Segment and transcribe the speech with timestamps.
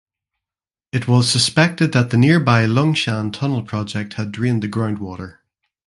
[0.91, 5.37] It was suspected that the nearby Lung Shan Tunnel Project had drained the groundwater.